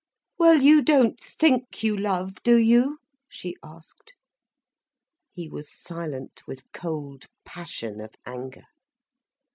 "Well 0.39 0.63
you 0.63 0.81
don't 0.81 1.21
think 1.21 1.83
you 1.83 1.95
love, 1.95 2.41
do 2.41 2.55
you?" 2.55 2.97
she 3.29 3.55
asked. 3.63 4.15
He 5.29 5.47
was 5.47 5.71
silent 5.71 6.41
with 6.47 6.71
cold 6.71 7.27
passion 7.45 8.01
of 8.01 8.15
anger. 8.25 8.65